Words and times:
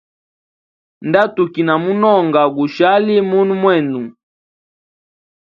Nda 1.07 1.21
tukina 1.35 1.73
munonga 1.83 2.41
gushali 2.55 3.15
munwe 3.29 3.55
mwenu. 3.61 4.01